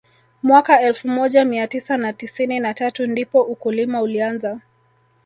Mwaka 0.43 0.81
elfu 0.81 1.07
moja 1.07 1.45
mia 1.45 1.67
tisa 1.67 1.97
na 1.97 2.13
tisini 2.13 2.59
na 2.59 2.73
tatu 2.73 3.07
ndipo 3.07 3.41
ukulima 3.41 4.01
ulianza 4.01 4.59